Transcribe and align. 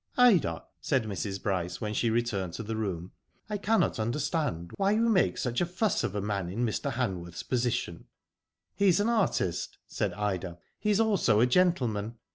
"Ida," 0.31 0.63
said 0.81 1.03
Mrs. 1.03 1.39
Bryce, 1.43 1.79
when 1.79 1.93
she 1.93 2.09
returned 2.09 2.53
to 2.53 2.63
the 2.63 2.75
room, 2.75 3.11
I 3.47 3.57
cannot 3.59 3.99
understand 3.99 4.71
why 4.77 4.93
you 4.93 5.01
make 5.07 5.37
such 5.37 5.61
a 5.61 5.65
fuss 5.67 6.03
of 6.03 6.15
a 6.15 6.21
man 6.21 6.49
in 6.49 6.65
Mr. 6.65 6.93
Hanworth's 6.93 7.43
position." 7.43 8.05
He 8.73 8.87
is 8.87 8.99
an 8.99 9.09
artist," 9.09 9.77
said 9.85 10.13
Ida. 10.13 10.57
'* 10.69 10.79
He 10.79 10.89
is 10.89 10.99
also 10.99 11.39
a 11.39 11.45
gentleman. 11.45 12.15